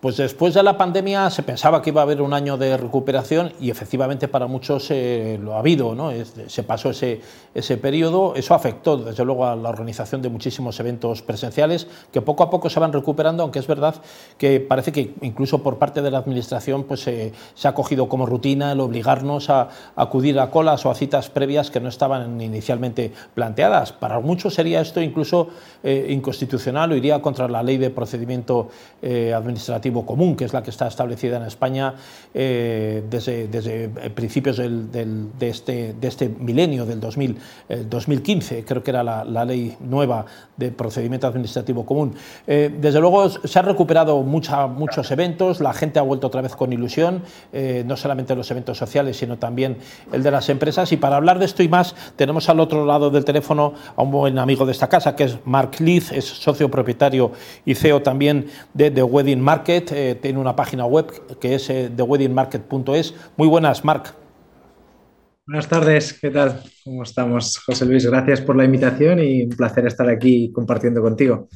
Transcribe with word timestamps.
Pues 0.00 0.16
después 0.16 0.54
de 0.54 0.62
la 0.62 0.78
pandemia 0.78 1.28
se 1.28 1.42
pensaba 1.42 1.82
que 1.82 1.90
iba 1.90 2.00
a 2.00 2.04
haber 2.04 2.22
un 2.22 2.32
año 2.32 2.56
de 2.56 2.74
recuperación 2.78 3.52
y 3.60 3.68
efectivamente 3.68 4.28
para 4.28 4.46
muchos 4.46 4.90
eh, 4.90 5.38
lo 5.42 5.54
ha 5.54 5.58
habido, 5.58 5.94
¿no? 5.94 6.10
se 6.46 6.62
pasó 6.62 6.88
ese, 6.88 7.20
ese 7.54 7.76
periodo, 7.76 8.34
eso 8.34 8.54
afectó 8.54 8.96
desde 8.96 9.26
luego 9.26 9.44
a 9.44 9.54
la 9.56 9.68
organización 9.68 10.22
de 10.22 10.30
muchísimos 10.30 10.80
eventos 10.80 11.20
presenciales 11.20 11.86
que 12.12 12.22
poco 12.22 12.42
a 12.42 12.48
poco 12.48 12.70
se 12.70 12.80
van 12.80 12.94
recuperando, 12.94 13.42
aunque 13.42 13.58
es 13.58 13.66
verdad 13.66 13.94
que 14.38 14.60
parece 14.60 14.90
que 14.90 15.12
incluso 15.20 15.62
por 15.62 15.76
parte 15.76 16.00
de 16.00 16.10
la 16.10 16.16
Administración 16.16 16.84
pues, 16.84 17.00
se 17.02 17.68
ha 17.68 17.74
cogido 17.74 18.08
como 18.08 18.24
rutina 18.24 18.72
el 18.72 18.80
obligarnos 18.80 19.50
a, 19.50 19.68
acudir 19.96 20.40
a 20.40 20.50
colas 20.50 20.86
o 20.86 20.90
a 20.90 20.94
citas 20.94 21.28
previas 21.28 21.70
que 21.70 21.78
no 21.78 21.90
estaban 21.90 22.40
inicialmente 22.40 23.12
planteadas. 23.34 23.92
Para 23.92 24.18
muchos 24.20 24.54
sería 24.54 24.80
esto 24.80 25.02
incluso 25.02 25.48
eh, 25.82 26.06
inconstitucional 26.08 26.92
o 26.92 26.96
iría 26.96 27.20
contra 27.20 27.48
la 27.48 27.62
ley 27.62 27.76
de 27.76 27.90
procedimiento 27.90 28.68
eh, 29.02 29.34
común, 29.92 30.36
que 30.36 30.44
es 30.44 30.52
la 30.52 30.62
que 30.62 30.70
está 30.70 30.86
establecida 30.86 31.36
en 31.36 31.44
España 31.44 31.94
eh, 32.32 33.02
desde, 33.10 33.48
desde, 33.48 33.88
principios 34.10 34.56
de, 34.56 35.28
este, 35.40 35.94
de 35.94 36.08
este 36.08 36.28
milenio, 36.28 36.86
del 36.86 37.00
2000, 37.00 37.36
2015, 37.88 38.64
creo 38.64 38.82
que 38.82 38.90
era 38.90 39.02
la, 39.02 39.44
ley 39.44 39.76
nueva 39.80 40.26
de 40.56 40.70
procedimiento 40.70 41.26
administrativo 41.26 41.84
común. 41.84 42.14
Eh, 42.46 42.74
desde 42.78 43.00
luego 43.00 43.28
se 43.28 43.58
han 43.58 43.64
recuperado 43.64 44.22
mucha, 44.22 44.66
muchos 44.66 45.10
eventos, 45.10 45.60
la 45.60 45.72
gente 45.72 45.98
ha 45.98 46.02
vuelto 46.02 46.26
otra 46.26 46.42
vez 46.42 46.54
con 46.54 46.72
ilusión, 46.72 47.22
eh, 47.52 47.82
no 47.86 47.96
solamente 47.96 48.34
los 48.34 48.50
eventos 48.50 48.78
sociales, 48.78 49.16
sino 49.16 49.38
también 49.38 49.78
el 50.12 50.22
de 50.22 50.30
las 50.30 50.48
empresas. 50.48 50.92
Y 50.92 50.96
para 50.96 51.16
hablar 51.16 51.38
de 51.38 51.46
esto 51.46 51.62
y 51.62 51.68
más, 51.68 51.94
tenemos 52.16 52.48
al 52.48 52.60
otro 52.60 52.84
lado 52.84 53.10
del 53.10 53.24
teléfono 53.24 53.74
a 53.96 54.02
un 54.02 54.10
buen 54.10 54.38
amigo 54.38 54.66
de 54.66 54.72
esta 54.72 54.88
casa, 54.88 55.16
que 55.16 55.24
es 55.24 55.38
Mark 55.44 55.80
Leith, 55.80 56.12
es 56.12 56.24
socio 56.24 56.70
propietario 56.70 57.32
y 57.64 57.74
CEO 57.74 58.02
también 58.02 58.46
de 58.74 58.90
The 58.90 59.02
Wedding 59.02 59.40
Market 59.40 59.79
eh, 59.90 60.18
tiene 60.20 60.38
una 60.38 60.56
página 60.56 60.84
web 60.84 61.38
que 61.38 61.54
es 61.54 61.70
eh, 61.70 61.90
theweddingmarket.es. 61.94 63.14
Muy 63.36 63.48
buenas, 63.48 63.84
Marc. 63.84 64.14
Buenas 65.46 65.68
tardes, 65.68 66.12
¿qué 66.12 66.30
tal? 66.30 66.62
¿Cómo 66.84 67.02
estamos? 67.02 67.58
José 67.58 67.84
Luis, 67.84 68.06
gracias 68.06 68.40
por 68.40 68.56
la 68.56 68.64
invitación 68.64 69.18
y 69.18 69.42
un 69.42 69.50
placer 69.50 69.86
estar 69.86 70.08
aquí 70.08 70.52
compartiendo 70.52 71.02
contigo. 71.02 71.48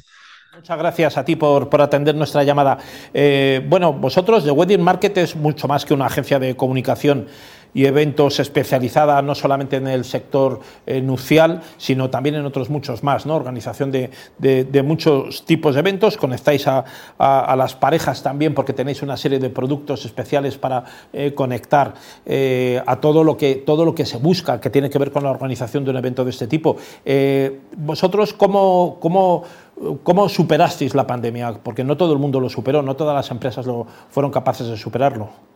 Muchas 0.55 0.77
gracias 0.77 1.17
a 1.17 1.25
ti 1.25 1.35
por, 1.35 1.69
por 1.69 1.81
atender 1.81 2.15
nuestra 2.15 2.43
llamada. 2.43 2.77
Eh, 3.13 3.61
bueno, 3.67 3.91
vosotros, 3.91 4.43
The 4.45 4.51
Wedding 4.51 4.81
Market 4.81 5.17
es 5.17 5.35
mucho 5.35 5.67
más 5.67 5.85
que 5.85 5.93
una 5.93 6.05
agencia 6.05 6.39
de 6.39 6.55
comunicación 6.55 7.27
y 7.75 7.85
eventos 7.85 8.39
especializada 8.39 9.21
no 9.21 9.35
solamente 9.35 9.75
en 9.75 9.87
el 9.87 10.05
sector 10.05 10.61
eh, 10.87 11.01
nupcial, 11.01 11.61
sino 11.77 12.09
también 12.09 12.35
en 12.35 12.45
otros 12.45 12.69
muchos 12.69 13.03
más, 13.03 13.25
¿no? 13.25 13.35
organización 13.35 13.91
de, 13.91 14.09
de, 14.39 14.83
muchos 14.83 15.43
tipos 15.45 15.75
de 15.75 15.81
eventos, 15.81 16.15
conectáis 16.15 16.67
a, 16.67 16.85
a, 17.17 17.55
las 17.57 17.75
parejas 17.75 18.23
también 18.23 18.53
porque 18.53 18.71
tenéis 18.71 19.01
una 19.01 19.17
serie 19.17 19.39
de 19.39 19.49
productos 19.49 20.05
especiales 20.05 20.57
para 20.57 20.85
eh, 21.11 21.33
conectar 21.35 21.95
eh, 22.25 22.81
a 22.85 22.95
todo 23.01 23.25
lo, 23.25 23.35
que, 23.35 23.55
todo 23.55 23.83
lo 23.83 23.93
que 23.93 24.05
se 24.05 24.17
busca, 24.17 24.61
que 24.61 24.69
tiene 24.69 24.89
que 24.89 24.97
ver 24.97 25.11
con 25.11 25.23
la 25.23 25.31
organización 25.31 25.83
de 25.83 25.91
un 25.91 25.97
evento 25.97 26.23
de 26.23 26.29
este 26.29 26.47
tipo. 26.47 26.77
¿Vosotros 27.75 28.33
cómo, 28.33 28.97
cómo 29.01 29.43
¿Cómo 30.03 30.29
superasteis 30.29 30.95
la 30.95 31.05
pandemia? 31.05 31.59
Porque 31.61 31.83
no 31.83 31.97
todo 31.97 32.13
el 32.13 32.19
mundo 32.19 32.39
lo 32.39 32.47
superó, 32.47 32.81
no 32.81 32.95
todas 32.95 33.13
las 33.13 33.29
empresas 33.29 33.65
lo, 33.65 33.85
fueron 34.09 34.31
capaces 34.31 34.67
de 34.67 34.77
superarlo. 34.77 35.54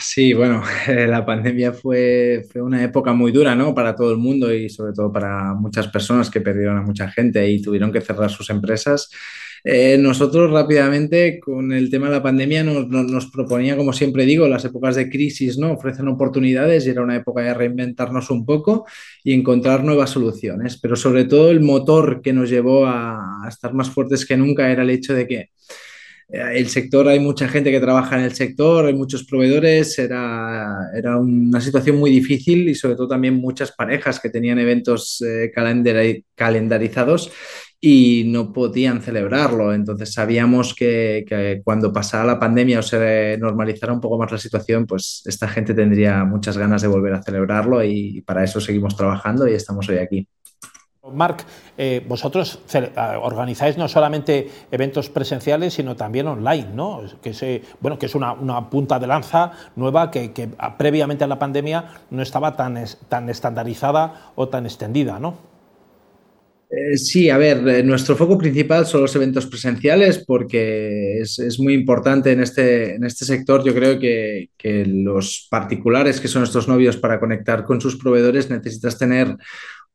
Sí, 0.00 0.32
bueno, 0.32 0.62
la 0.88 1.24
pandemia 1.26 1.72
fue, 1.72 2.46
fue, 2.50 2.62
una 2.62 2.82
época 2.82 3.12
muy 3.12 3.30
dura, 3.30 3.54
¿no? 3.54 3.74
Para 3.74 3.94
todo 3.94 4.10
el 4.10 4.16
mundo 4.16 4.52
y 4.52 4.70
sobre 4.70 4.94
todo 4.94 5.12
para 5.12 5.52
muchas 5.54 5.88
personas 5.88 6.30
que 6.30 6.40
perdieron 6.40 6.78
a 6.78 6.82
mucha 6.82 7.10
gente 7.10 7.48
y 7.50 7.60
tuvieron 7.60 7.92
que 7.92 8.00
cerrar 8.00 8.30
sus 8.30 8.48
empresas. 8.48 9.10
Eh, 9.64 9.98
nosotros 9.98 10.50
rápidamente 10.50 11.40
con 11.40 11.72
el 11.72 11.90
tema 11.90 12.06
de 12.06 12.12
la 12.12 12.22
pandemia 12.22 12.62
nos, 12.62 12.88
nos, 12.88 13.26
proponía, 13.30 13.76
como 13.76 13.92
siempre 13.92 14.24
digo, 14.24 14.48
las 14.48 14.64
épocas 14.64 14.94
de 14.94 15.10
crisis, 15.10 15.58
¿no? 15.58 15.72
Ofrecen 15.72 16.08
oportunidades 16.08 16.86
y 16.86 16.90
era 16.90 17.02
una 17.02 17.16
época 17.16 17.42
de 17.42 17.52
reinventarnos 17.52 18.30
un 18.30 18.46
poco 18.46 18.86
y 19.24 19.34
encontrar 19.34 19.84
nuevas 19.84 20.10
soluciones. 20.10 20.78
Pero 20.80 20.96
sobre 20.96 21.24
todo 21.24 21.50
el 21.50 21.60
motor 21.60 22.22
que 22.22 22.32
nos 22.32 22.48
llevó 22.48 22.86
a, 22.86 23.44
a 23.44 23.48
estar 23.48 23.74
más 23.74 23.90
fuertes 23.90 24.24
que 24.24 24.36
nunca 24.36 24.70
era 24.70 24.84
el 24.84 24.90
hecho 24.90 25.14
de 25.14 25.26
que 25.26 25.50
el 26.28 26.68
sector, 26.68 27.06
hay 27.08 27.20
mucha 27.20 27.48
gente 27.48 27.70
que 27.70 27.80
trabaja 27.80 28.18
en 28.18 28.24
el 28.24 28.34
sector, 28.34 28.86
hay 28.86 28.94
muchos 28.94 29.24
proveedores, 29.24 29.98
era, 29.98 30.90
era 30.94 31.18
una 31.18 31.60
situación 31.60 31.96
muy 31.96 32.10
difícil 32.10 32.68
y 32.68 32.74
sobre 32.74 32.96
todo 32.96 33.08
también 33.08 33.34
muchas 33.34 33.72
parejas 33.72 34.18
que 34.18 34.30
tenían 34.30 34.58
eventos 34.58 35.22
eh, 35.22 35.52
calendarizados 36.34 37.30
y 37.80 38.24
no 38.26 38.52
podían 38.52 39.02
celebrarlo. 39.02 39.72
Entonces 39.72 40.12
sabíamos 40.12 40.74
que, 40.74 41.24
que, 41.28 41.60
cuando 41.64 41.92
pasara 41.92 42.24
la 42.24 42.40
pandemia 42.40 42.80
o 42.80 42.82
se 42.82 43.36
normalizara 43.38 43.92
un 43.92 44.00
poco 44.00 44.18
más 44.18 44.32
la 44.32 44.38
situación, 44.38 44.86
pues 44.86 45.22
esta 45.26 45.48
gente 45.48 45.74
tendría 45.74 46.24
muchas 46.24 46.58
ganas 46.58 46.82
de 46.82 46.88
volver 46.88 47.14
a 47.14 47.22
celebrarlo 47.22 47.84
y 47.84 48.22
para 48.22 48.44
eso 48.44 48.60
seguimos 48.60 48.96
trabajando 48.96 49.46
y 49.46 49.54
estamos 49.54 49.88
hoy 49.88 49.98
aquí. 49.98 50.28
Marc, 51.12 51.44
eh, 51.78 52.04
vosotros 52.06 52.60
ah, 52.96 53.18
organizáis 53.20 53.76
no 53.76 53.88
solamente 53.88 54.48
eventos 54.70 55.10
presenciales, 55.10 55.74
sino 55.74 55.96
también 55.96 56.26
online, 56.26 56.68
¿no? 56.74 57.02
Que, 57.22 57.34
se, 57.34 57.62
bueno, 57.80 57.98
que 57.98 58.06
es 58.06 58.14
una, 58.14 58.36
punta 58.70 58.98
de 58.98 59.06
lanza 59.06 59.52
nueva 59.76 60.10
que, 60.10 60.48
previamente 60.78 61.24
a 61.24 61.26
la 61.26 61.38
pandemia 61.38 61.84
no 62.10 62.22
estaba 62.22 62.56
tan, 62.56 62.82
tan 63.08 63.28
estandarizada 63.28 64.32
o 64.34 64.48
tan 64.48 64.66
extendida, 64.66 65.18
¿no? 65.18 65.56
Eh, 66.68 66.96
sí, 66.96 67.30
a 67.30 67.38
ver, 67.38 67.66
eh, 67.68 67.82
nuestro 67.84 68.16
foco 68.16 68.36
principal 68.36 68.86
son 68.86 69.02
los 69.02 69.14
eventos 69.14 69.46
presenciales 69.46 70.18
porque 70.26 71.20
es, 71.20 71.60
muy 71.60 71.74
importante 71.74 72.32
en 72.32 72.40
este, 72.40 72.96
en 72.96 73.04
este 73.04 73.24
sector. 73.24 73.64
Yo 73.64 73.72
creo 73.72 74.00
que, 74.00 74.50
que 74.58 74.84
los 74.84 75.46
particulares 75.48 76.20
que 76.20 76.26
son 76.26 76.42
estos 76.42 76.66
novios 76.66 76.96
para 76.96 77.20
conectar 77.20 77.64
con 77.64 77.80
sus 77.80 77.96
proveedores 77.96 78.50
necesitas 78.50 78.98
tener 78.98 79.36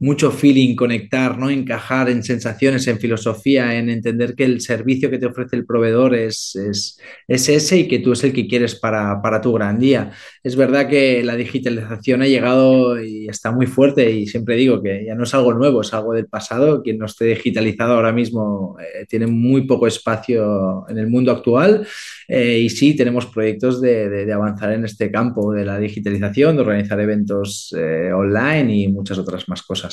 mucho 0.02 0.32
feeling, 0.32 0.76
conectar, 0.76 1.38
¿no? 1.38 1.52
encajar 1.52 2.10
en 2.10 2.24
sensaciones, 2.24 2.88
en 2.88 2.98
filosofía, 2.98 3.78
en 3.78 3.88
entender 3.88 4.34
que 4.34 4.46
el 4.46 4.60
servicio 4.60 5.12
que 5.12 5.20
te 5.20 5.28
ofrece 5.28 5.56
el 5.56 5.64
proveedor 5.64 6.16
es, 6.16 6.56
es, 6.56 6.98
ese 7.28 7.78
y 7.78 7.88
que 7.88 8.00
tú 8.00 8.14
es 8.14 8.24
el 8.24 8.34
que 8.34 8.48
quieres 8.48 8.74
para, 8.74 9.22
para, 9.22 9.40
tu 9.42 9.54
gran 9.54 9.78
día. 9.78 10.12
Es 10.44 10.56
verdad 10.56 10.90
que 10.90 11.24
la 11.24 11.36
digitalización 11.36 12.24
ha 12.24 12.28
llegado 12.28 13.00
y 13.00 13.28
está 13.30 13.52
muy 13.52 13.68
fuerte 13.68 14.10
y 14.10 14.26
siempre 14.26 14.56
digo 14.56 14.82
que 14.82 15.06
ya 15.06 15.14
no 15.14 15.24
es 15.24 15.36
algo 15.36 15.54
nuevo, 15.54 15.82
es 15.82 15.94
algo 15.94 16.14
del 16.14 16.26
pasado. 16.26 16.82
Quien 16.82 16.98
no 16.98 17.06
esté 17.06 17.26
digitalizado 17.26 17.94
ahora 17.94 18.12
mismo 18.12 18.78
eh, 18.80 19.06
tiene 19.08 19.28
muy 19.28 19.68
poco 19.68 19.86
espacio 19.86 20.84
en 20.90 20.98
el 20.98 21.12
mundo 21.12 21.32
actual 21.32 21.86
eh, 22.28 22.58
y 22.58 22.70
sí 22.70 22.96
tenemos 22.96 23.28
proyectos 23.28 23.80
de, 23.80 24.10
de, 24.10 24.34
avanzar 24.34 24.72
en 24.72 24.86
este 24.86 25.12
campo 25.12 25.54
de 25.54 25.64
la 25.64 25.78
digitalización, 25.78 26.56
de 26.56 26.62
organizar 26.62 27.00
eventos 27.00 27.76
eh, 27.78 28.12
online 28.12 28.76
y 28.76 28.88
muchas 28.88 29.20
otras 29.20 29.48
más 29.48 29.62
cosas. 29.62 29.91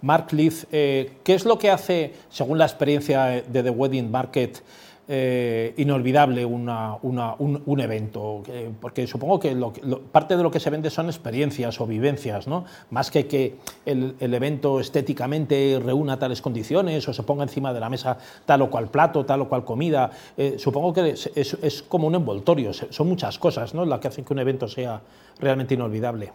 Mark 0.00 0.32
Leith, 0.32 0.64
eh, 0.72 1.18
¿qué 1.22 1.34
es 1.34 1.44
lo 1.44 1.58
que 1.58 1.70
hace, 1.70 2.14
según 2.28 2.58
la 2.58 2.64
experiencia 2.64 3.26
de 3.26 3.62
The 3.62 3.70
Wedding 3.70 4.10
Market, 4.10 4.62
eh, 5.06 5.74
inolvidable 5.76 6.44
un, 6.44 7.80
evento? 7.80 8.42
Eh, 8.48 8.72
porque 8.80 9.06
supongo 9.06 9.38
que 9.38 9.56
parte 10.10 10.36
de 10.36 10.42
lo 10.42 10.50
que 10.50 10.58
se 10.58 10.70
vende 10.70 10.90
son 10.90 11.06
experiencias 11.06 11.80
o 11.80 11.86
vivencias, 11.86 12.48
¿no? 12.48 12.64
Más 12.90 13.10
que 13.10 13.26
que 13.28 13.56
el, 13.86 14.16
evento 14.20 14.80
estéticamente 14.80 15.80
reúna 15.84 16.18
tales 16.18 16.42
condiciones 16.42 17.06
o 17.06 17.12
se 17.12 17.22
ponga 17.22 17.44
encima 17.44 17.72
de 17.72 17.80
la 17.80 17.88
mesa 17.88 18.18
tal 18.44 18.62
o 18.62 18.70
cual 18.70 18.88
plato, 18.88 19.24
tal 19.24 19.42
o 19.42 19.48
cual 19.48 19.64
comida. 19.64 20.10
supongo 20.56 20.92
que 20.92 21.10
es, 21.10 21.30
es, 21.34 21.82
como 21.84 22.08
un 22.08 22.16
envoltorio, 22.16 22.72
son 22.72 23.08
muchas 23.08 23.38
cosas 23.38 23.74
¿no? 23.74 23.84
las 23.84 24.00
que 24.00 24.08
hacen 24.08 24.24
que 24.24 24.32
un 24.32 24.40
evento 24.40 24.66
sea 24.66 25.00
realmente 25.38 25.74
inolvidable. 25.74 26.32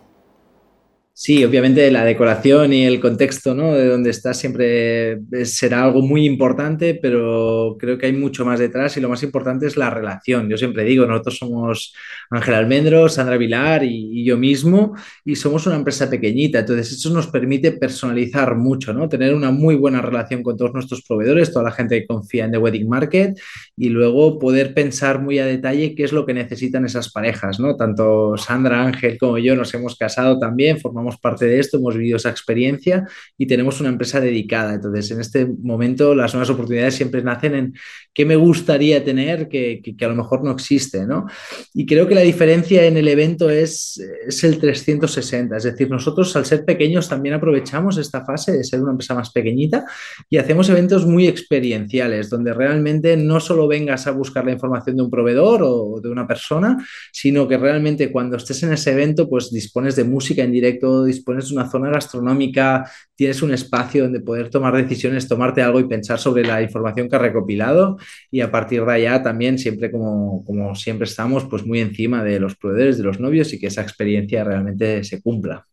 Sí, 1.20 1.44
obviamente 1.44 1.90
la 1.90 2.06
decoración 2.06 2.74
y 2.74 2.86
el 2.86 3.00
contexto 3.00 3.56
¿no? 3.56 3.74
de 3.74 3.88
donde 3.88 4.12
estás 4.12 4.38
siempre 4.38 5.20
será 5.46 5.86
algo 5.86 6.04
muy 6.04 6.28
importante, 6.28 6.94
pero 6.94 7.76
creo 7.80 7.98
que 7.98 8.06
hay 8.06 8.14
mucho 8.14 8.46
más 8.46 8.60
detrás 8.60 8.96
y 8.98 9.02
lo 9.02 9.10
más 9.10 9.24
importante 9.24 9.66
es 9.66 9.78
la 9.78 9.90
relación. 9.90 10.48
Yo 10.48 10.58
siempre 10.58 10.84
digo, 10.84 11.08
nosotros 11.08 11.40
somos 11.40 11.96
Ángel 12.30 12.54
Almendro, 12.54 13.10
Sandra 13.10 13.36
Vilar 13.36 13.84
y, 13.84 14.24
yo 14.24 14.38
mismo 14.38 14.96
y 15.26 15.36
somos 15.36 15.66
una 15.66 15.78
empresa 15.78 16.08
pequeñita, 16.08 16.60
entonces 16.60 16.92
eso 16.92 17.10
nos 17.10 17.26
permite 17.26 17.72
personalizar 17.72 18.56
mucho, 18.56 18.94
¿no? 18.94 19.10
tener 19.10 19.34
una 19.34 19.50
muy 19.50 19.74
buena 19.74 20.04
relación 20.04 20.44
con 20.44 20.56
todos 20.56 20.76
nuestros 20.76 21.02
proveedores, 21.02 21.52
toda 21.52 21.66
la 21.66 21.72
gente 21.72 22.00
que 22.00 22.06
confía 22.06 22.46
en 22.46 22.52
The 22.52 22.60
Wedding 22.60 22.88
Market 22.88 23.40
y 23.76 23.90
luego 23.90 24.38
poder 24.38 24.76
pensar 24.76 25.20
muy 25.20 25.40
a 25.40 25.48
detalle 25.48 25.96
qué 25.96 26.04
es 26.04 26.12
lo 26.12 26.28
que 26.28 26.36
necesitan 26.36 26.86
esas 26.86 27.12
parejas. 27.12 27.60
¿no? 27.60 27.76
Tanto 27.76 28.38
Sandra, 28.38 28.84
Ángel 28.84 29.18
como 29.18 29.40
yo 29.40 29.56
nos 29.56 29.74
hemos 29.74 29.96
casado 29.96 30.38
también, 30.38 30.80
formamos 30.80 31.07
parte 31.16 31.46
de 31.46 31.60
esto, 31.60 31.78
hemos 31.78 31.96
vivido 31.96 32.18
esa 32.18 32.30
experiencia 32.30 33.08
y 33.38 33.48
tenemos 33.48 33.80
una 33.80 33.88
empresa 33.88 34.20
dedicada. 34.20 34.74
Entonces, 34.74 35.12
en 35.12 35.22
este 35.22 35.46
momento 35.46 36.14
las 36.14 36.34
nuevas 36.34 36.50
oportunidades 36.50 36.96
siempre 36.96 37.24
nacen 37.24 37.56
en 37.56 37.74
qué 38.14 38.26
me 38.26 38.36
gustaría 38.36 39.02
tener 39.06 39.48
que, 39.48 39.82
que, 39.82 40.06
a 40.06 40.10
lo 40.10 40.16
mejor 40.16 40.44
no 40.44 40.52
existe, 40.52 41.06
¿no? 41.06 41.26
Y 41.74 41.86
creo 41.86 42.08
que 42.08 42.16
la 42.16 42.22
diferencia 42.22 42.86
en 42.86 42.98
el 42.98 43.08
evento 43.08 43.50
es, 43.50 44.04
es 44.28 44.44
el 44.44 44.60
360, 44.60 45.56
es 45.56 45.64
decir, 45.64 45.90
nosotros 45.90 46.36
al 46.36 46.46
ser 46.46 46.66
pequeños 46.66 47.08
también 47.08 47.36
aprovechamos 47.36 47.98
esta 47.98 48.26
fase 48.26 48.52
de 48.52 48.64
ser 48.64 48.82
una 48.82 48.92
empresa 48.92 49.14
más 49.14 49.32
pequeñita 49.32 49.86
y 50.30 50.38
hacemos 50.38 50.70
eventos 50.70 51.06
muy 51.06 51.28
experienciales, 51.28 52.30
donde 52.30 52.54
realmente 52.54 53.16
no 53.16 53.40
solo 53.40 53.68
vengas 53.68 54.08
a 54.08 54.12
buscar 54.12 54.46
la 54.46 54.52
información 54.52 54.98
de 54.98 55.04
un 55.04 55.12
proveedor 55.12 55.62
o 55.64 56.00
de 56.02 56.10
una 56.10 56.28
persona, 56.28 56.78
sino 57.12 57.48
que 57.48 57.58
realmente 57.58 58.12
cuando 58.12 58.38
estés 58.38 58.64
en 58.64 58.74
ese 58.74 58.92
evento, 58.92 59.30
pues 59.30 59.52
dispones 59.52 59.96
de 59.96 60.04
música 60.04 60.44
en 60.44 60.52
directo, 60.52 60.97
dispones 61.04 61.50
de 61.50 61.56
una 61.56 61.70
zona 61.70 61.90
gastronómica, 61.90 62.90
tienes 63.16 63.42
un 63.42 63.54
espacio 63.54 64.04
donde 64.04 64.20
poder 64.20 64.50
tomar 64.50 64.76
decisiones, 64.76 65.28
tomarte 65.28 65.62
algo 65.62 65.80
y 65.80 65.88
pensar 65.88 66.20
sobre 66.20 66.44
la 66.44 66.62
información 66.62 67.10
que 67.10 67.16
has 67.16 67.22
recopilado 67.22 67.98
y 68.32 68.42
a 68.42 68.52
partir 68.52 68.86
de 68.86 68.94
allá 68.94 69.24
también 69.24 69.58
siempre 69.58 69.92
como, 69.92 70.44
como 70.46 70.76
siempre 70.76 71.06
estamos 71.06 71.46
pues 71.46 71.66
muy 71.66 71.80
encima 71.80 72.24
de 72.24 72.40
los 72.40 72.56
proveedores, 72.56 72.98
de 72.98 73.04
los 73.04 73.20
novios 73.20 73.54
y 73.54 73.60
que 73.60 73.68
esa 73.68 73.82
experiencia 73.82 74.44
realmente 74.44 75.04
se 75.04 75.22
cumpla. 75.22 75.66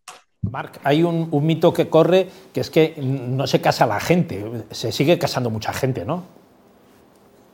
Marc, 0.43 0.79
hay 0.85 1.03
un, 1.03 1.29
un, 1.31 1.47
mito 1.47 1.73
que 1.73 1.89
corre 1.89 2.27
que 2.53 2.61
es 2.61 2.69
que 2.69 2.95
no 3.01 3.47
se 3.47 3.61
casa 3.61 3.87
la 3.87 3.99
gente, 3.99 4.45
se 4.71 4.93
sigue 4.93 5.19
casando 5.19 5.49
mucha 5.49 5.73
gente, 5.73 6.05
¿no? 6.05 6.44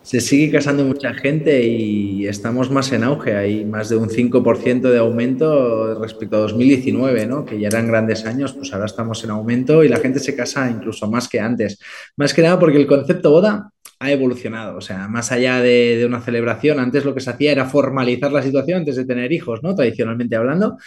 Se 0.03 0.21
sigue 0.21 0.51
casando 0.51 0.85
mucha 0.85 1.13
gente 1.13 1.63
y 1.63 2.27
estamos 2.27 2.71
más 2.71 2.91
en 2.93 3.05
auge. 3.05 3.37
Hay 3.37 3.65
más 3.65 3.91
de 3.91 3.97
un 3.97 4.09
5% 4.09 4.91
de 4.91 4.99
aumento 4.99 6.01
respecto 6.01 6.37
a 6.37 6.41
2019, 6.41 7.27
¿no? 7.27 7.45
que 7.45 7.61
ya 7.61 7.69
eran 7.69 7.87
grandes 7.87 8.25
años, 8.25 8.55
pues 8.55 8.73
ahora 8.73 8.87
estamos 8.87 9.23
en 9.25 9.31
aumento 9.31 9.85
y 9.85 9.89
la 9.89 9.99
gente 9.99 10.19
se 10.19 10.35
casa 10.35 10.71
incluso 10.71 11.11
más 11.11 11.29
que 11.29 11.39
antes. 11.39 11.79
Más 12.17 12.33
que 12.33 12.43
nada 12.43 12.59
porque 12.59 12.79
el 12.79 12.87
concepto 12.87 13.31
boda 13.31 13.71
ha 14.01 14.11
evolucionado. 14.11 14.79
O 14.79 14.81
sea, 14.81 15.07
más 15.09 15.31
allá 15.31 15.61
de, 15.61 16.03
una 16.07 16.21
celebración, 16.21 16.81
antes 16.81 17.05
lo 17.05 17.15
que 17.15 17.21
se 17.21 17.31
hacía 17.31 17.53
era 17.53 17.67
formalizar 17.67 18.33
la 18.33 18.43
situación 18.43 18.79
antes 18.79 18.97
de 18.97 19.05
tener 19.05 19.31
hijos, 19.31 19.63
¿no? 19.63 19.75
Tradicionalmente 19.75 20.37
hablando. 20.37 20.79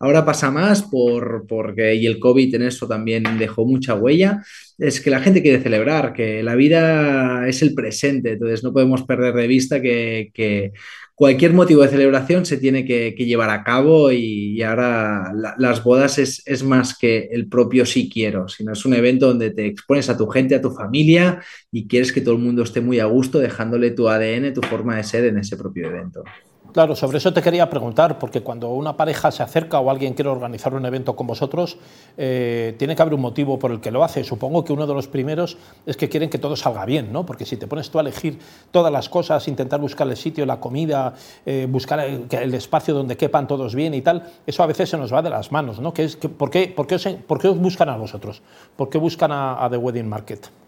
Ahora 0.00 0.24
pasa 0.24 0.50
más 0.50 0.82
por, 0.82 1.46
porque, 1.46 1.94
y 1.94 2.06
el 2.06 2.18
COVID 2.18 2.54
en 2.54 2.62
eso 2.62 2.88
también 2.88 3.24
dejó 3.38 3.66
mucha 3.66 3.94
huella, 3.94 4.42
es 4.78 5.00
que 5.00 5.10
la 5.10 5.20
gente 5.20 5.42
quiere 5.42 5.62
celebrar, 5.62 6.12
que 6.12 6.42
la 6.42 6.54
vida 6.54 7.48
es 7.48 7.62
el 7.62 7.74
presente, 7.74 8.32
entonces 8.32 8.64
no 8.64 8.72
podemos 8.72 9.02
perder 9.02 9.34
de 9.34 9.46
vista 9.46 9.80
que, 9.80 10.72
cualquier 11.14 11.52
motivo 11.52 11.82
de 11.82 11.88
celebración 11.88 12.44
se 12.44 12.56
tiene 12.56 12.84
que, 12.84 13.12
llevar 13.12 13.50
a 13.50 13.62
cabo 13.62 14.10
y, 14.10 14.60
ahora 14.62 15.32
las 15.58 15.84
bodas 15.84 16.18
es, 16.18 16.42
es, 16.46 16.64
más 16.64 16.96
que 16.98 17.28
el 17.30 17.48
propio 17.48 17.86
sí 17.86 18.10
quiero, 18.12 18.48
sino 18.48 18.72
es 18.72 18.84
un 18.84 18.94
evento 18.94 19.28
donde 19.28 19.50
te 19.50 19.66
expones 19.66 20.08
a 20.08 20.16
tu 20.16 20.26
gente, 20.26 20.54
a 20.56 20.62
tu 20.62 20.70
familia 20.70 21.40
y 21.70 21.86
quieres 21.86 22.12
que 22.12 22.20
todo 22.20 22.34
el 22.34 22.40
mundo 22.40 22.62
esté 22.62 22.80
muy 22.80 22.98
a 22.98 23.04
gusto 23.04 23.38
dejándole 23.38 23.92
tu 23.92 24.08
ADN, 24.08 24.52
tu 24.52 24.62
forma 24.62 24.96
de 24.96 25.04
ser 25.04 25.24
en 25.26 25.38
ese 25.38 25.56
propio 25.56 25.86
evento. 25.88 26.24
Claro, 26.72 26.96
sobre 26.96 27.18
eso 27.18 27.34
te 27.34 27.42
quería 27.42 27.68
preguntar, 27.68 28.18
porque 28.18 28.40
cuando 28.40 28.70
una 28.70 28.96
pareja 28.96 29.30
se 29.30 29.42
acerca 29.42 29.78
o 29.78 29.90
alguien 29.90 30.14
quiere 30.14 30.30
organizar 30.30 30.72
un 30.72 30.86
evento 30.86 31.14
con 31.14 31.26
vosotros, 31.26 31.76
eh, 32.16 32.74
tiene 32.78 32.96
que 32.96 33.02
haber 33.02 33.12
un 33.12 33.20
motivo 33.20 33.58
por 33.58 33.72
el 33.72 33.80
que 33.80 33.90
lo 33.90 34.02
hace. 34.02 34.24
Supongo 34.24 34.64
que 34.64 34.72
uno 34.72 34.86
de 34.86 34.94
los 34.94 35.06
primeros 35.06 35.58
es 35.84 35.98
que 35.98 36.08
quieren 36.08 36.30
que 36.30 36.38
todo 36.38 36.56
salga 36.56 36.86
bien, 36.86 37.12
¿no? 37.12 37.26
Porque 37.26 37.44
si 37.44 37.58
te 37.58 37.66
pones 37.66 37.90
tú 37.90 37.98
a 37.98 38.00
elegir 38.00 38.38
todas 38.70 38.90
las 38.90 39.10
cosas, 39.10 39.46
intentar 39.48 39.80
buscar 39.80 40.08
el 40.08 40.16
sitio, 40.16 40.46
la 40.46 40.60
comida, 40.60 41.12
eh, 41.44 41.66
buscar 41.68 42.00
el, 42.00 42.54
espacio 42.54 42.94
donde 42.94 43.18
quepan 43.18 43.46
todos 43.46 43.74
bien 43.74 43.92
y 43.92 44.00
tal, 44.00 44.22
eso 44.46 44.62
a 44.62 44.66
veces 44.66 44.88
se 44.88 44.96
nos 44.96 45.12
va 45.12 45.20
de 45.20 45.28
las 45.28 45.52
manos, 45.52 45.78
¿no? 45.78 45.92
es, 45.94 46.16
por, 46.16 46.48
qué, 46.48 46.68
por, 46.68 46.86
qué 46.86 46.94
os, 46.94 47.58
buscan 47.58 47.90
a 47.90 47.98
vosotros? 47.98 48.40
¿Por 48.76 48.88
qué 48.88 48.96
buscan 48.96 49.30
a 49.32 49.68
The 49.70 49.76
Wedding 49.76 50.08
Market? 50.08 50.61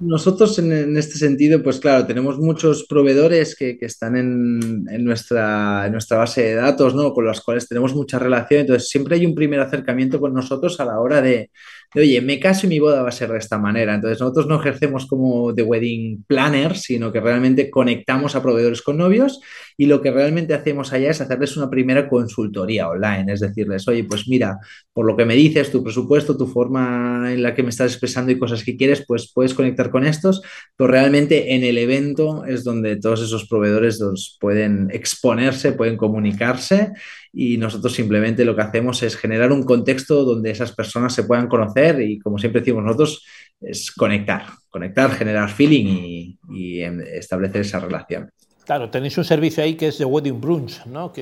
Nosotros 0.00 0.58
en, 0.58 0.96
este 0.96 1.18
sentido, 1.18 1.62
pues 1.62 1.80
claro, 1.80 2.06
tenemos 2.06 2.38
muchos 2.38 2.86
proveedores 2.88 3.56
que, 3.56 3.76
están 3.80 4.16
en, 4.16 4.84
nuestra, 5.04 5.86
en 5.86 5.92
nuestra 5.92 6.18
base 6.18 6.42
de 6.42 6.54
datos, 6.54 6.94
¿no? 6.94 7.12
Con 7.12 7.24
los 7.24 7.40
cuales 7.40 7.66
tenemos 7.66 7.94
mucha 7.94 8.18
relación. 8.18 8.60
Entonces, 8.60 8.88
siempre 8.88 9.16
hay 9.16 9.26
un 9.26 9.34
primer 9.34 9.60
acercamiento 9.60 10.20
con 10.20 10.32
nosotros 10.32 10.78
a 10.78 10.84
la 10.84 11.00
hora 11.00 11.20
de, 11.20 11.50
oye, 11.94 12.20
me 12.20 12.38
caso 12.38 12.66
y 12.66 12.68
mi 12.68 12.78
boda 12.78 13.02
va 13.02 13.08
a 13.08 13.12
ser 13.12 13.30
de 13.30 13.38
esta 13.38 13.58
manera. 13.58 13.94
Entonces, 13.94 14.20
nosotros 14.20 14.46
no 14.46 14.60
ejercemos 14.60 15.06
como 15.06 15.52
The 15.54 15.62
Wedding 15.62 16.24
Planner, 16.26 16.76
sino 16.76 17.10
que 17.10 17.20
realmente 17.20 17.70
conectamos 17.70 18.36
a 18.36 18.42
proveedores 18.42 18.82
con 18.82 18.98
novios 18.98 19.40
y 19.76 19.86
lo 19.86 20.00
que 20.02 20.10
realmente 20.10 20.54
hacemos 20.54 20.92
allá 20.92 21.10
es 21.10 21.20
hacerles 21.20 21.56
una 21.56 21.70
primera 21.70 22.08
consultoría 22.08 22.88
online, 22.88 23.32
es 23.32 23.40
decirles, 23.40 23.86
oye, 23.88 24.04
pues 24.04 24.28
mira, 24.28 24.58
por 24.92 25.06
lo 25.06 25.16
que 25.16 25.24
me 25.24 25.34
dices, 25.34 25.70
tu 25.70 25.82
presupuesto, 25.82 26.36
tu 26.36 26.46
forma 26.46 27.32
en 27.32 27.42
la 27.42 27.54
que 27.54 27.62
me 27.62 27.70
estás 27.70 27.92
expresando 27.92 28.32
y 28.32 28.38
cosas 28.38 28.64
que 28.64 28.76
quieres, 28.76 29.04
pues 29.06 29.30
puedes 29.32 29.54
conectar 29.54 29.87
con 29.90 30.06
estos, 30.06 30.42
pero 30.76 30.90
realmente 30.90 31.54
en 31.54 31.64
el 31.64 31.78
evento 31.78 32.44
es 32.44 32.64
donde 32.64 32.96
todos 32.96 33.22
esos 33.22 33.48
proveedores 33.48 34.00
los 34.00 34.36
pueden 34.40 34.90
exponerse, 34.92 35.72
pueden 35.72 35.96
comunicarse 35.96 36.92
y 37.32 37.56
nosotros 37.56 37.92
simplemente 37.92 38.44
lo 38.44 38.56
que 38.56 38.62
hacemos 38.62 39.02
es 39.02 39.16
generar 39.16 39.52
un 39.52 39.64
contexto 39.64 40.24
donde 40.24 40.50
esas 40.50 40.72
personas 40.72 41.14
se 41.14 41.24
puedan 41.24 41.48
conocer 41.48 42.00
y 42.00 42.18
como 42.18 42.38
siempre 42.38 42.60
decimos 42.60 42.84
nosotros, 42.84 43.24
es 43.60 43.90
conectar, 43.90 44.44
conectar, 44.70 45.10
generar 45.10 45.50
feeling 45.50 46.36
y, 46.50 46.82
establecer 47.14 47.62
esa 47.62 47.80
relación. 47.80 48.30
Claro, 48.64 48.90
tenéis 48.90 49.16
un 49.18 49.24
servicio 49.24 49.62
ahí 49.62 49.74
que 49.74 49.88
es 49.88 49.98
de 49.98 50.04
Wedding 50.04 50.40
Brunch, 50.40 50.86
¿no? 50.86 51.12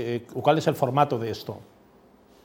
¿Cuál 0.42 0.58
es 0.58 0.66
el 0.66 0.74
formato 0.74 1.18
de 1.18 1.30
esto? 1.30 1.60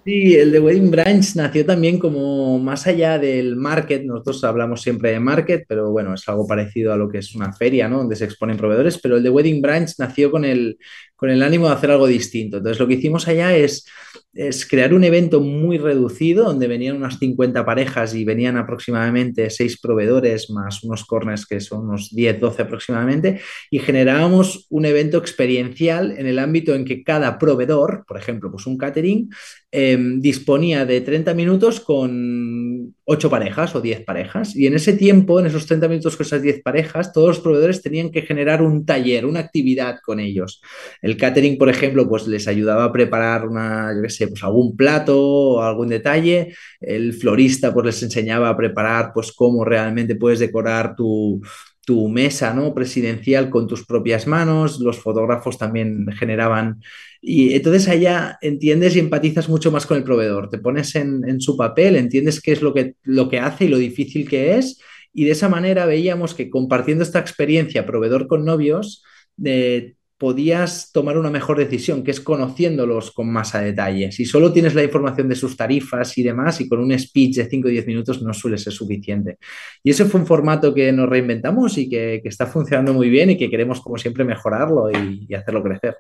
Sí, 0.03 0.33
el 0.35 0.51
de 0.51 0.59
Wedding 0.59 0.89
Branch 0.89 1.35
nació 1.35 1.63
también 1.63 1.99
como 1.99 2.57
más 2.57 2.87
allá 2.87 3.19
del 3.19 3.55
market. 3.55 4.03
Nosotros 4.03 4.43
hablamos 4.43 4.81
siempre 4.81 5.11
de 5.11 5.19
market, 5.19 5.65
pero 5.67 5.91
bueno, 5.91 6.15
es 6.15 6.27
algo 6.27 6.47
parecido 6.47 6.91
a 6.91 6.97
lo 6.97 7.07
que 7.07 7.19
es 7.19 7.35
una 7.35 7.53
feria, 7.53 7.87
¿no? 7.87 7.99
Donde 7.99 8.15
se 8.15 8.25
exponen 8.25 8.57
proveedores, 8.57 8.97
pero 8.97 9.17
el 9.17 9.23
de 9.23 9.29
Wedding 9.29 9.61
Branch 9.61 9.91
nació 9.99 10.31
con 10.31 10.43
el, 10.43 10.79
con 11.15 11.29
el 11.29 11.43
ánimo 11.43 11.67
de 11.67 11.75
hacer 11.75 11.91
algo 11.91 12.07
distinto. 12.07 12.57
Entonces, 12.57 12.79
lo 12.79 12.87
que 12.87 12.95
hicimos 12.95 13.27
allá 13.27 13.55
es, 13.55 13.85
es 14.33 14.65
crear 14.65 14.93
un 14.93 15.03
evento 15.03 15.41
muy 15.41 15.77
reducido, 15.77 16.45
donde 16.45 16.67
venían 16.67 16.95
unas 16.95 17.19
50 17.19 17.65
parejas 17.65 18.15
y 18.15 18.23
venían 18.23 18.55
aproximadamente 18.55 19.49
6 19.49 19.79
proveedores, 19.81 20.49
más 20.49 20.83
unos 20.83 21.05
corners 21.05 21.45
que 21.45 21.59
son 21.59 21.89
unos 21.89 22.15
10, 22.15 22.39
12 22.39 22.61
aproximadamente, 22.61 23.41
y 23.69 23.79
generábamos 23.79 24.67
un 24.69 24.85
evento 24.85 25.17
experiencial 25.17 26.15
en 26.17 26.27
el 26.27 26.39
ámbito 26.39 26.73
en 26.73 26.85
que 26.85 27.03
cada 27.03 27.37
proveedor, 27.37 28.05
por 28.07 28.17
ejemplo, 28.17 28.49
pues 28.49 28.65
un 28.67 28.77
catering, 28.77 29.29
em, 29.71 30.21
disponía 30.21 30.85
de 30.85 31.01
30 31.01 31.33
minutos 31.33 31.81
con 31.81 32.95
8 33.11 33.29
parejas 33.29 33.75
o 33.75 33.81
10 33.81 34.05
parejas. 34.05 34.55
Y 34.55 34.67
en 34.67 34.75
ese 34.75 34.93
tiempo, 34.93 35.39
en 35.39 35.47
esos 35.47 35.65
30 35.65 35.87
minutos 35.89 36.15
con 36.15 36.25
esas 36.25 36.41
10 36.41 36.61
parejas, 36.63 37.11
todos 37.11 37.27
los 37.27 37.39
proveedores 37.39 37.81
tenían 37.81 38.09
que 38.09 38.21
generar 38.21 38.61
un 38.61 38.85
taller, 38.85 39.25
una 39.25 39.41
actividad 39.41 39.97
con 40.03 40.19
ellos. 40.19 40.61
El 41.01 41.17
catering, 41.17 41.57
por 41.57 41.69
ejemplo, 41.69 42.07
pues 42.07 42.25
les 42.27 42.47
ayudaba 42.47 42.85
a 42.85 42.91
preparar 42.91 43.47
una, 43.47 43.93
yo 43.93 44.01
qué 44.03 44.09
sé, 44.09 44.27
pues 44.27 44.43
algún 44.43 44.77
plato 44.77 45.19
o 45.19 45.61
algún 45.61 45.89
detalle. 45.89 46.55
El 46.79 47.13
florista 47.13 47.73
pues 47.73 47.85
les 47.85 48.03
enseñaba 48.03 48.49
a 48.49 48.57
preparar 48.57 49.11
pues 49.13 49.33
cómo 49.33 49.65
realmente 49.65 50.15
puedes 50.15 50.39
decorar 50.39 50.95
tu, 50.95 51.41
tu 51.85 52.07
mesa 52.07 52.53
¿no? 52.53 52.73
presidencial 52.73 53.49
con 53.49 53.67
tus 53.67 53.85
propias 53.85 54.27
manos, 54.27 54.79
los 54.79 54.99
fotógrafos 54.99 55.57
también 55.57 56.07
generaban. 56.17 56.81
Y 57.21 57.53
entonces 57.53 57.87
allá 57.87 58.37
entiendes 58.41 58.95
y 58.95 58.99
empatizas 58.99 59.49
mucho 59.49 59.71
más 59.71 59.85
con 59.85 59.97
el 59.97 60.03
proveedor, 60.03 60.49
te 60.49 60.59
pones 60.59 60.95
en, 60.95 61.41
su 61.41 61.57
papel, 61.57 61.95
entiendes 61.95 62.41
qué 62.41 62.51
es 62.51 62.61
lo 62.61 62.73
que, 62.73 62.95
lo 63.03 63.29
que 63.29 63.39
hace 63.39 63.65
y 63.65 63.67
lo 63.67 63.77
difícil 63.77 64.27
que 64.29 64.57
es, 64.57 64.79
y 65.13 65.25
de 65.25 65.31
esa 65.31 65.49
manera 65.49 65.85
veíamos 65.85 66.33
que 66.33 66.49
compartiendo 66.49 67.03
esta 67.03 67.19
experiencia 67.19 67.85
proveedor 67.85 68.27
con 68.27 68.45
novios, 68.45 69.03
eh, 69.43 69.95
podías 70.21 70.91
tomar 70.91 71.17
una 71.17 71.31
mejor 71.31 71.57
decisión, 71.57 72.03
que 72.03 72.11
es 72.11 72.21
conociéndolos 72.21 73.09
con 73.09 73.33
más 73.33 73.55
a 73.55 73.61
detalle. 73.61 74.11
Si 74.11 74.23
solo 74.23 74.53
tienes 74.53 74.75
la 74.75 74.83
información 74.83 75.27
de 75.27 75.33
sus 75.33 75.57
tarifas 75.57 76.15
y 76.15 76.21
demás, 76.21 76.61
y 76.61 76.69
con 76.69 76.79
un 76.79 76.97
speech 76.97 77.37
de 77.37 77.49
5 77.49 77.67
o 77.67 77.71
10 77.71 77.87
minutos 77.87 78.21
no 78.21 78.31
suele 78.31 78.59
ser 78.59 78.71
suficiente. 78.71 79.39
Y 79.83 79.89
ese 79.89 80.05
fue 80.05 80.19
un 80.19 80.27
formato 80.27 80.75
que 80.75 80.91
nos 80.91 81.09
reinventamos 81.09 81.75
y 81.79 81.89
que, 81.89 82.21
está 82.23 82.45
funcionando 82.45 82.93
muy 82.93 83.09
bien 83.09 83.31
y 83.31 83.37
que 83.37 83.49
queremos, 83.49 83.81
como 83.81 83.97
siempre, 83.97 84.23
mejorarlo 84.23 84.91
y 84.91 85.33
hacerlo 85.33 85.63
crecer. 85.63 85.95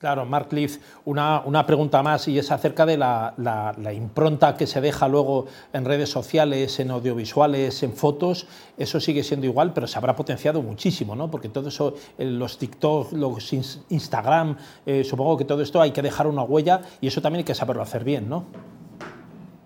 Claro, 0.00 0.24
Mark 0.24 0.50
Leaf, 0.52 0.78
una, 1.04 1.42
una, 1.44 1.66
pregunta 1.66 2.02
más 2.02 2.26
y 2.26 2.38
es 2.38 2.50
acerca 2.50 2.86
de 2.86 2.96
la, 2.96 3.34
la, 3.36 3.92
impronta 3.92 4.56
que 4.56 4.66
se 4.66 4.80
deja 4.80 5.08
luego 5.08 5.44
en 5.74 5.84
redes 5.84 6.08
sociales, 6.08 6.80
en 6.80 6.90
audiovisuales, 6.90 7.82
en 7.82 7.92
fotos. 7.92 8.46
Eso 8.78 8.98
sigue 8.98 9.22
siendo 9.22 9.44
igual, 9.44 9.74
pero 9.74 9.86
se 9.86 9.98
habrá 9.98 10.16
potenciado 10.16 10.62
muchísimo, 10.62 11.14
¿no? 11.14 11.30
Porque 11.30 11.50
todo 11.50 11.68
eso, 11.68 11.92
eh, 12.16 12.24
los 12.24 12.56
TikTok, 12.56 13.12
los 13.12 13.52
Instagram, 13.52 14.56
eh, 14.86 15.04
supongo 15.04 15.36
que 15.36 15.44
todo 15.44 15.60
esto 15.60 15.82
hay 15.82 15.90
que 15.90 16.00
dejar 16.00 16.26
una 16.26 16.44
huella 16.44 16.80
y 17.02 17.08
eso 17.08 17.20
también 17.20 17.40
hay 17.40 17.44
que 17.44 17.54
saberlo 17.54 17.82
hacer 17.82 18.02
bien, 18.02 18.26
¿no? 18.26 18.46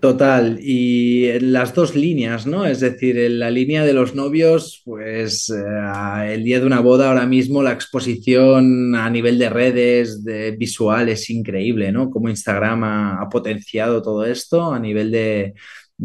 Total, 0.05 0.59
y 0.61 1.41
las 1.41 1.73
dos 1.73 1.95
líneas, 1.95 2.47
¿no? 2.47 2.67
Es 2.67 2.81
decir, 2.81 3.17
en 3.17 3.39
la 3.39 3.51
línea 3.51 3.87
de 3.87 3.95
los 3.95 4.15
novios, 4.15 4.83
pues 4.85 5.49
eh, 5.49 6.35
el 6.35 6.45
día 6.45 6.61
de 6.61 6.67
una 6.67 6.81
boda 6.81 7.09
ahora 7.09 7.25
mismo 7.25 7.63
la 7.63 7.73
exposición 7.73 8.95
a 8.95 9.09
nivel 9.09 9.39
de 9.39 9.49
redes, 9.49 10.23
de 10.23 10.51
visual 10.51 11.09
es 11.09 11.31
increíble, 11.31 11.91
¿no? 11.91 12.11
Cómo 12.11 12.29
Instagram 12.29 12.85
ha, 12.85 13.29
potenciado 13.31 14.03
todo 14.03 14.27
esto 14.27 14.75
a 14.75 14.79
nivel 14.79 15.11
de, 15.11 15.55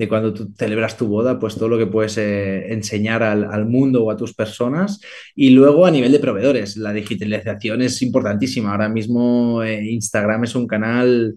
cuando 0.07 0.33
tú 0.33 0.53
celebras 0.57 0.95
tu 0.95 1.07
boda, 1.07 1.37
pues 1.37 1.55
todo 1.55 1.67
lo 1.67 1.77
que 1.77 1.87
puedes 1.87 2.17
eh, 2.17 2.71
enseñar 2.71 3.21
al, 3.21 3.65
mundo 3.65 4.05
o 4.05 4.11
a 4.11 4.15
tus 4.15 4.33
personas. 4.33 5.01
Y 5.35 5.49
luego 5.49 5.85
a 5.85 5.91
nivel 5.91 6.13
de 6.13 6.19
proveedores, 6.19 6.77
la 6.77 6.93
digitalización 6.93 7.81
es 7.81 8.01
importantísima. 8.01 8.71
Ahora 8.71 8.87
mismo 8.87 9.61
eh, 9.61 9.83
Instagram 9.91 10.45
es 10.45 10.55
un 10.55 10.67
canal 10.67 11.35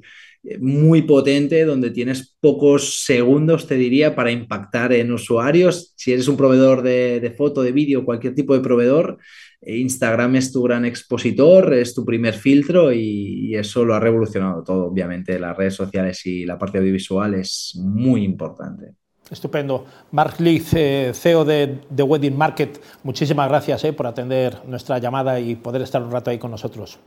muy 0.61 1.03
potente 1.03 1.65
donde 1.65 1.91
tienes 1.91 2.37
pocos 2.41 3.05
segundos, 3.05 3.67
te 3.67 3.77
diría, 3.77 4.17
para 4.17 4.33
impactar 4.33 4.93
en 4.93 5.13
usuarios. 5.13 5.95
Si 5.97 6.13
eres 6.13 6.27
un 6.27 6.37
proveedor 6.37 6.83
de, 6.83 7.35
foto, 7.37 7.63
de 7.63 7.73
vídeo, 7.73 8.05
cualquier 8.05 8.35
tipo 8.35 8.55
de 8.55 8.61
proveedor, 8.61 9.19
eh, 9.61 9.79
Instagram 9.79 10.37
es 10.37 10.53
tu 10.53 10.63
gran 10.63 10.85
expositor, 10.85 11.73
es 11.75 11.95
tu 11.95 12.05
primer 12.05 12.35
filtro 12.35 12.93
y, 12.93 13.55
eso 13.55 13.85
lo 13.85 13.95
ha 13.95 14.01
revolucionado 14.01 14.65
todo, 14.65 14.87
obviamente. 14.87 15.39
Las 15.39 15.57
redes 15.57 15.75
sociales 15.75 16.25
y 16.27 16.45
la 16.45 16.59
parte 16.59 16.79
audiovisual 16.79 17.35
es 17.35 17.79
muy 17.81 18.25
importante. 18.25 18.95
Estupendo. 19.31 19.85
Mark 20.11 20.41
Leith, 20.41 20.75
CEO 21.15 21.45
de, 21.45 21.79
The 21.95 22.03
Wedding 22.03 22.37
Market, 22.37 22.81
muchísimas 23.05 23.49
gracias 23.49 23.85
eh, 23.85 23.93
por 23.93 24.07
atender 24.07 24.59
nuestra 24.67 24.99
llamada 24.99 25.39
y 25.39 25.55
poder 25.55 25.83
estar 25.83 26.03
un 26.03 26.11
rato 26.11 26.31
ahí 26.31 26.39
con 26.39 26.51
nosotros. 26.51 26.99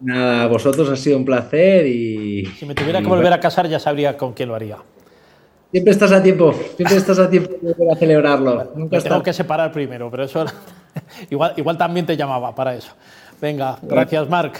Nada, 0.00 0.46
vosotros 0.46 0.88
ha 0.90 0.96
sido 0.96 1.16
un 1.16 1.24
placer 1.24 1.86
y... 1.86 2.46
Si 2.46 2.64
me 2.66 2.74
tuviera 2.74 3.00
que 3.00 3.08
volver 3.08 3.32
a 3.32 3.40
casar 3.40 3.68
ya 3.68 3.78
sabría 3.78 4.16
con 4.16 4.32
quién 4.32 4.48
lo 4.48 4.54
haría. 4.54 4.76
Siempre 5.70 5.92
estás 5.92 6.12
a 6.12 6.22
tiempo, 6.22 6.54
siempre 6.76 6.96
estás 6.96 7.18
a 7.18 7.28
tiempo 7.28 7.52
de 7.60 7.96
celebrarlo. 7.96 8.72
Nunca 8.74 9.00
tengo 9.00 9.22
que 9.22 9.32
separar 9.32 9.70
primero, 9.70 10.10
pero 10.10 10.24
eso 10.24 10.46
igual, 11.30 11.52
igual 11.56 11.76
también 11.76 12.06
te 12.06 12.16
llamaba 12.16 12.54
para 12.54 12.74
eso. 12.74 12.92
Venga, 13.40 13.78
gracias 13.82 14.28
Marc. 14.28 14.58